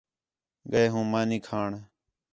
[0.71, 1.69] ڳئے ہوں مانی کھاݨ